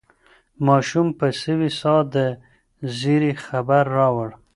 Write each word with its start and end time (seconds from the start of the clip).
ماشوم 0.65 1.07
په 1.19 1.27
سوې 1.41 1.69
ساه 1.79 2.01
د 2.13 2.15
زېري 2.97 3.33
خبر 3.45 3.83
راوړ. 3.97 4.29